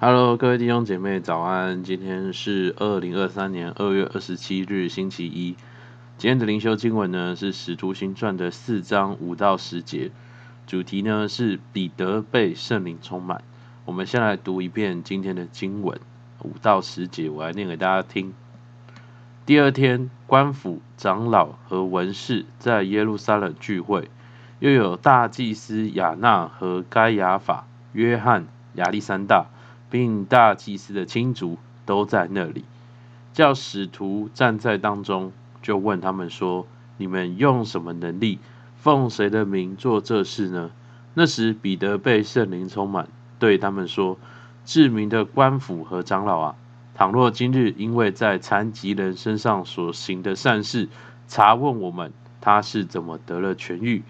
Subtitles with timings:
[0.00, 1.84] Hello，各位弟兄姐妹早安！
[1.84, 5.56] 今天是二零二三年二月二十七日，星期一。
[6.18, 10.10] 今天的灵修经文呢是《使徒行传》的四章五到十节，
[10.66, 13.44] 主题呢是彼得被圣灵充满。
[13.84, 16.00] 我们先来读一遍今天的经文
[16.42, 18.34] 五到十节，我来念给大家听。
[19.46, 24.10] 第二天，官府、长老和文士在耶路撒冷聚会，
[24.58, 29.46] 又有大祭司亚那和该亚法、约翰、亚历山大。
[29.94, 31.56] 并大祭司的亲族
[31.86, 32.64] 都在那里，
[33.32, 35.30] 叫使徒站在当中，
[35.62, 36.66] 就问他们说
[36.98, 38.40] ：“你们用什么能力，
[38.74, 40.72] 奉谁的名做这事呢？”
[41.14, 43.06] 那时彼得被圣灵充满，
[43.38, 44.18] 对他们说
[44.66, 46.56] ：“至明的官府和长老啊，
[46.96, 50.88] 倘若今日因为在残疾人身上所行的善事，
[51.28, 54.02] 查问我们他是怎么得了痊愈，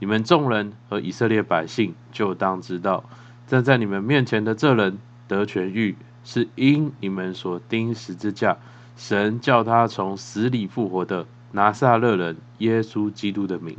[0.00, 3.04] 你们众人和以色列百姓就当知道，
[3.46, 8.56] 站在你们面前的这人。”得痊愈，是因你们所钉十字架，
[8.96, 13.76] 神叫他从死里复活的拿撒勒人耶稣基督的名。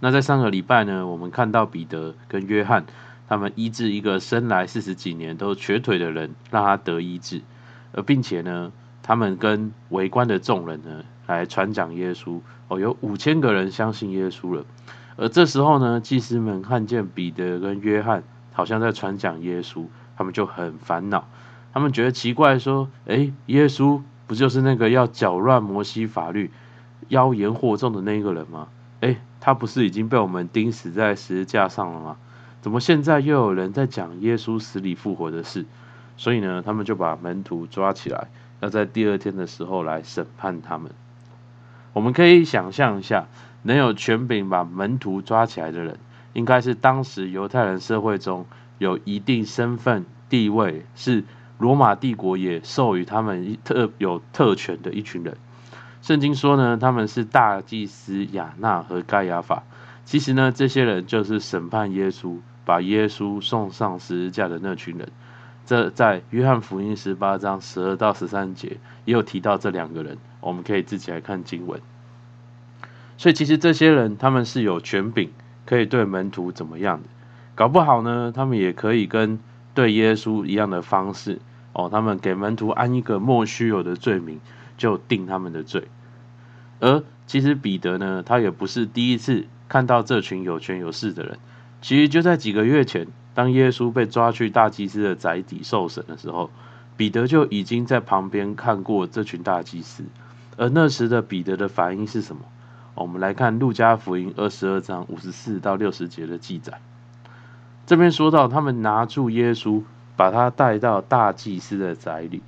[0.00, 2.86] 那在上个礼拜呢，我们看到彼得跟约翰
[3.28, 7.42] 他们医治一个生来四十几年都瘸腿的人，让他得医治，
[7.92, 8.72] 而并且呢，
[9.02, 12.40] 他们跟围观的众人呢来传讲耶稣。
[12.68, 14.64] 哦，有五千个人相信耶稣了。
[15.16, 18.22] 而这时候呢，祭司们看见彼得跟约翰。
[18.58, 19.84] 好像在传讲耶稣，
[20.16, 21.28] 他们就很烦恼，
[21.72, 26.50] 他们觉得奇怪，说：“诶，耶稣不就是那个要搅乱摩西法律、
[27.06, 28.66] 妖言惑众的那个人吗？
[28.98, 32.16] 诶，他不是已经被我们钉死在十字架上了吗？
[32.60, 35.64] 怎么现在又有人在讲耶稣死里复活的事？
[36.16, 38.26] 所以呢，他们就把门徒抓起来，
[38.58, 40.90] 要在第二天的时候来审判他们。
[41.92, 43.28] 我们可以想象一下，
[43.62, 46.00] 能有权柄把门徒抓起来的人。
[46.32, 48.46] 应该是当时犹太人社会中
[48.78, 51.24] 有一定身份地位，是
[51.58, 55.36] 罗马帝国也授予他们特有特权的一群人。
[56.00, 59.64] 圣经说呢，他们是大祭司亚那和盖亚法。
[60.04, 65.10] 其实呢，这些人就是审判耶稣、把耶稣送上十字架的那群人。
[65.66, 71.80] 这在约翰福音十八章十二到十三节也有提到这两个人，我们可以自己来看经文。
[73.18, 75.30] 所以其实这些人他们是有权柄。
[75.68, 77.08] 可以对门徒怎么样的？
[77.54, 79.38] 搞不好呢，他们也可以跟
[79.74, 81.40] 对耶稣一样的方式
[81.74, 81.90] 哦。
[81.92, 84.40] 他们给门徒安一个莫须有的罪名，
[84.78, 85.86] 就定他们的罪。
[86.80, 91.38] 而其实彼得呢，他也不是第一次看到这群有权有势的人。
[91.82, 96.50] 其实就在几个月前，当耶稣被抓去大祭司的宅邸受审的时候，
[96.96, 100.04] 彼得就已经在旁边看过这群大祭司。
[100.56, 102.40] 而那时的彼得的反应是什么？
[102.98, 106.80] 我们来看路加福音二十二章五十四到六十节的记载。
[107.86, 109.82] 这边说到，他们拿住耶稣，
[110.16, 112.42] 把他带到大祭司的宅里。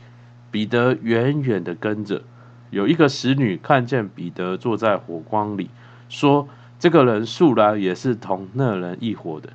[0.51, 2.23] 彼得远远的跟着。
[2.71, 5.71] 有一个使女看见彼得坐在火光里，
[6.09, 6.49] 说
[6.81, 9.51] ：“这个人素来也是同那人一伙的。”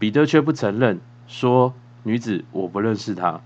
[0.00, 3.42] 彼得却不承认，说：“女子，我不认识他。”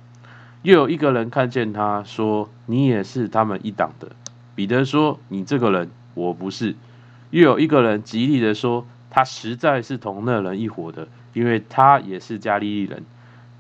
[0.63, 4.13] 又有一个人看见他，说：“你也是他们一党的。”
[4.55, 6.75] 彼得说：“你这个人。”我不是，
[7.31, 13.05] 又有一个人极力的说，他实在是同那人一伙的，因为他也是加利利人。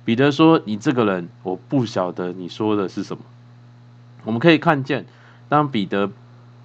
[0.04, 3.22] 彼得说：“你这个人，我不晓得你说的是什么。”
[4.24, 5.06] 我们可以看见，
[5.48, 6.10] 当彼得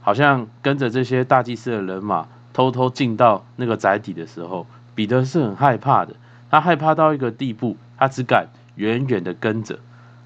[0.02, 6.16] 好像跟着这些大祭司的人马偷偷进到那个宅邸的时候，彼得是很害怕的。
[6.52, 9.80] 他害怕到一个地步，他只敢远远的跟着。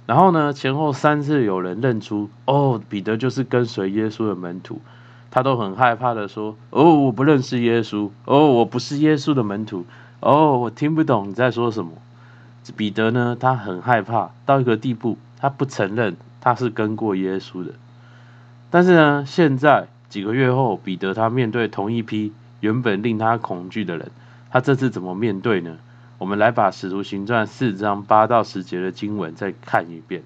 [0.05, 4.81] 然后呢，前后三次有人认出，哦，彼得就是跟随耶稣的门徒。
[5.33, 8.11] 他都很害怕的说：“哦，我不认识耶稣。
[8.25, 9.83] 哦，我不是耶稣的门徒。
[10.19, 11.91] 哦，我听不懂你在说什么。”
[12.77, 17.71] 彼得呢，他很害怕到一个地步，他不承认他是跟过耶稣的。
[18.69, 24.11] 但是呢，现在几个月后，彼得他面对同一批原本令他恐惧的人，
[24.51, 25.77] 他这次怎么面对呢？
[26.19, 30.21] 我们来把《使徒行传》四章八到十节的经文再看一遍。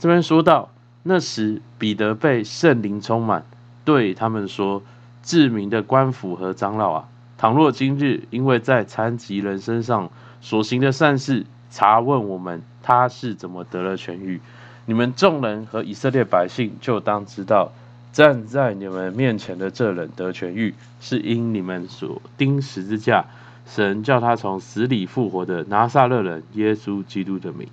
[0.00, 0.70] 这边说到，
[1.04, 3.44] 那时彼得被圣灵充满。
[3.84, 4.82] 对他们说
[5.22, 10.10] ：“至明的官府和长老啊，倘若今日因为在残疾人身上
[10.40, 14.40] 所行的善事，查问我们他是怎么得了痊愈，
[14.86, 17.72] 你们众人和以色列百姓就当知道，
[18.12, 23.26] 站在你们面前的这人得痊愈，是因你们所钉十字架，
[23.66, 27.68] 神叫他从死里复活的拿撒勒人耶稣基督的名。”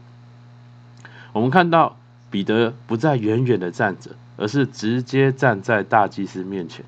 [1.33, 1.95] 我们看到
[2.31, 4.11] 彼得不再远远的站着。
[4.37, 6.83] 而是直接站在大祭司面前，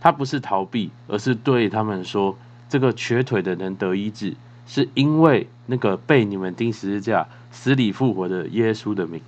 [0.00, 2.38] 他不是逃避，而是对他们说
[2.70, 4.34] ：“这个瘸腿的人得医治，
[4.66, 9.20] 是因为那个被你们钉十字架、死里复活的耶稣的名。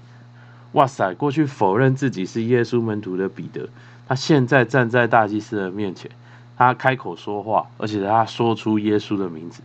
[0.73, 1.13] 哇塞！
[1.13, 3.69] 过去否认自己是耶稣门徒的彼得，
[4.09, 6.11] 他现在站在大祭司的面前，
[6.57, 9.61] 他开口说话，而且他说出耶稣的名字。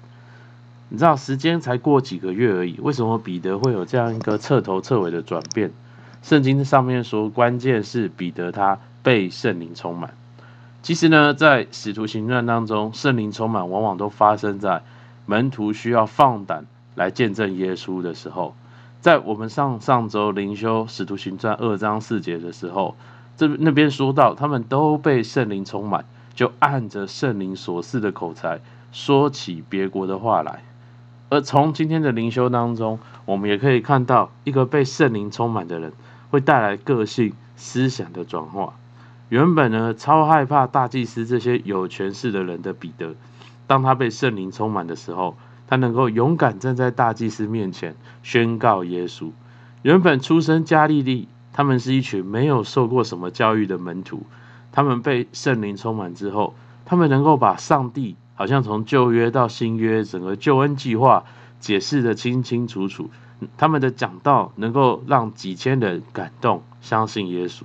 [0.89, 5.71] 你知道时间才过几个月而已，为什么彼得会有这样一个彻头彻尾的转变？
[6.21, 10.13] 圣经上面说，关键是彼得他被圣灵充满。
[10.83, 14.83] 其实呢，在使徒行传当中，圣灵充满往往都发生在
[15.25, 18.55] 门徒需要放胆来见证耶稣的时候。
[19.01, 22.95] 在我们上上周灵修使徒行传二章四节的时候，
[23.37, 26.05] 这那边说到，他们都被圣灵充满，
[26.35, 28.59] 就按着圣灵所赐的口才
[28.91, 30.63] 说起别国的话来。
[31.29, 35.93] 而从今天的灵修当中，我们也可以看到，一个被圣灵充满的人
[36.29, 38.75] 会带来个性思想的转化。
[39.29, 43.15] 原本呢，超害怕大祭司这些有权势的人的彼得，
[43.65, 45.35] 当他被圣灵充满的时候，
[45.67, 49.31] 他能够勇敢站在大祭司面前宣告耶稣。
[49.81, 54.23] 原本出身加利利，他们是一群没有受过什么教育的门徒。
[54.71, 56.53] 他们被圣灵充满之后，
[56.85, 61.25] 他们能够把上帝好像从旧约到新约整个救恩计划
[61.59, 63.09] 解释得清清楚楚。
[63.57, 67.63] 他们的讲道能够让几千人感动，相信耶稣。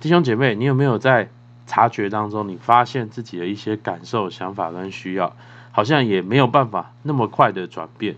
[0.00, 1.28] 弟兄姐妹，你有没有在
[1.66, 5.36] 察觉当中，你发现自己的一些感受、想法跟需要？
[5.72, 8.16] 好像也没有办法那么快的转变，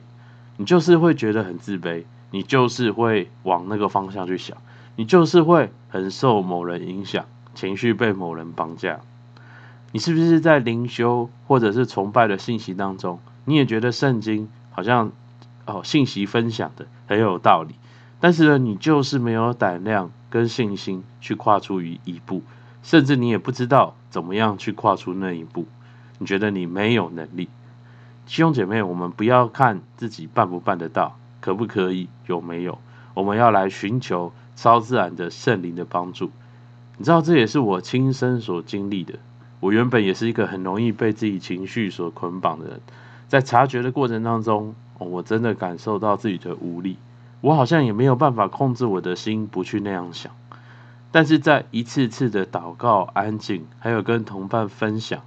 [0.57, 4.57] 你就是会觉得很自卑，你就是会往那个方向去想，
[4.95, 9.01] 你就是会很受某人影响，情绪被某人绑架。
[9.91, 15.13] 你是不是在灵修或者是崇拜的信息当中，你也觉得圣经好像
[15.65, 17.75] 哦信息分享的很有道理，
[18.21, 22.43] 但是呢，你就是没有胆量跟信心去跨出于一步，
[22.83, 25.67] 甚至你也不知道怎么样去跨出那一步。
[26.19, 27.45] 你觉得你没有能力，
[28.27, 32.79] 弟兄姐妹，我们不要看自己办不办得到，可不可以，有没有？
[33.15, 36.31] 我们要来寻求超自然的圣灵的帮助。
[36.99, 39.19] 你知道，这也是我亲身所经历的。
[39.61, 42.81] 我原本也是一个很容易被自己情绪所捆绑的人，
[43.29, 46.97] 在察觉的过程当中，我真的感受到自己的无力，
[47.41, 50.33] 我好像也没有办法控制我的心不去那样想。
[51.11, 55.23] 但是在一次次的祷告、安静，还有跟同伴分享。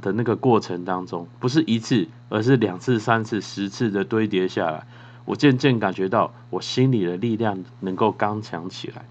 [0.00, 4.86] 的那个过程当中，不是一次，而是两次、三次、十次的堆叠下来，
[5.26, 9.04] 我渐渐感觉到我心里的力量能够刚强起来。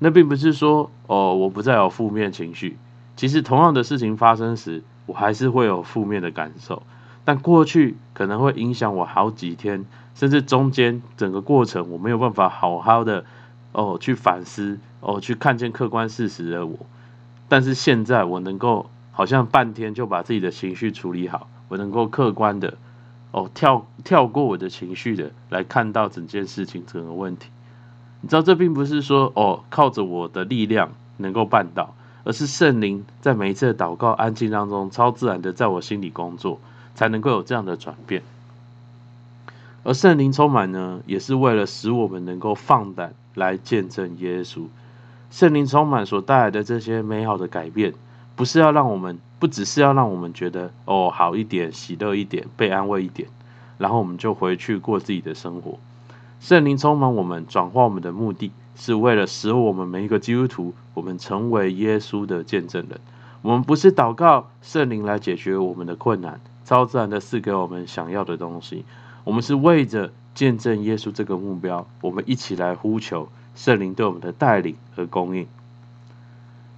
[0.00, 2.76] 那并不是说哦，我不再有负面情绪。
[3.20, 6.82] 其实同样的事情发生时，我还是会有负面的感受。
[7.26, 9.84] 但过去可能会影响我好几天，
[10.14, 13.26] 甚至中间整个过程我没有办法好好的
[13.72, 16.78] 哦去反思哦去看见客观事实的我。
[17.46, 18.88] 但是现在我能够。
[19.12, 22.78] 好像半天就把自己的情绪处理好，我能够客观的
[23.32, 27.50] 哦跳跳过我的情绪的来看到整件事情整个问题。
[28.22, 31.94] 你知道这并不是说哦靠着我的力量能够办到，
[32.24, 36.60] 而是圣灵在每一次的祷告安静当中，超自然的在我心里工作，
[36.94, 38.22] 才能够有这样的转变。
[39.82, 44.62] 而圣灵充满呢，也是为了使我们能够放胆来见证耶稣。
[45.30, 47.94] 圣灵充满所带来的这些美好的改变。
[48.36, 53.28] 不是要让我们，不只是要让我们觉得哦好一点、喜乐一点、被安慰一点，
[53.76, 55.78] 然后我们就回去过自己的生活。
[56.40, 63.00] 圣灵充满我们、转化我们的目的，是为了使我们每一个基督徒，我们成为耶稣的见证人。
[63.40, 68.84] 我们不是祷告圣灵来解决我们的困难，超自然的赐给我们想要的东西。
[69.24, 75.46] 我们是为着见证耶稣这个目标，我们一起来呼求圣灵对我们的带领和供应。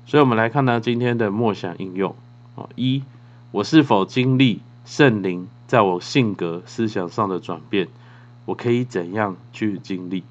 [0.07, 2.14] 所以，我们来看到今天的默想应用。
[2.55, 3.02] 哦，一，
[3.50, 7.88] 我是否经历圣灵在我性格、思想上的转变？
[8.45, 10.23] 我可以怎样去经历？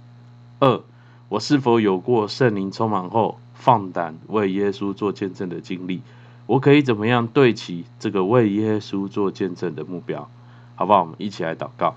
[0.59, 0.81] 二，
[1.27, 6.01] 我是否有过圣灵充满后放胆为耶稣做见证的经历？
[6.47, 10.27] 我可以怎么样对齐这个为耶稣做见证的目标？
[10.73, 11.01] 好不好？
[11.01, 11.93] 我们一起来祷告。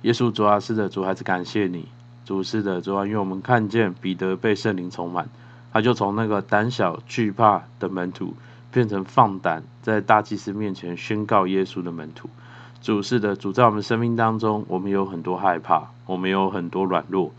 [0.00, 1.86] 耶稣主啊，是的，主，还是感谢你，
[2.24, 5.28] 主是的，主啊，因为我们看见彼得被圣灵充满。
[5.74, 8.34] 他就从那个胆小惧怕的门徒，
[8.72, 12.30] 变成放胆在大祭司面前宣告耶稣的门徒。
[12.80, 17.30] 主是的，主在我们生命当中，我们有很多害怕，我们有很多软弱。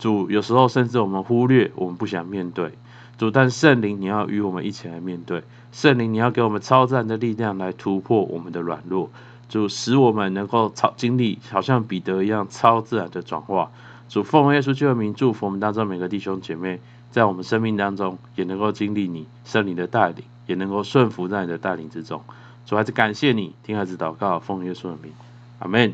[0.00, 2.72] 主有时候甚至我们忽略，我们不想面对。
[3.18, 5.44] 主，但圣灵你要与我们一起来面对。
[5.70, 9.10] 圣灵你要给我们超自然的力量来突破我们的软弱。
[9.48, 13.70] 主使我们能够超经历，好像彼得一样超自然的转化。
[14.08, 16.80] 主奉耶稣基督名祝福我们当中每个弟兄姐妹。
[17.10, 22.22] 在我们生命当中，也能够经历你圣灵的带领，也能够顺服在你的带领之中。
[22.64, 25.12] 主孩子感谢你，听孩子祷告，奉耶稣的名，
[25.58, 25.92] 阿门。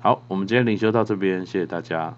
[0.00, 2.14] 好，我们今天灵修到这边，谢谢大家。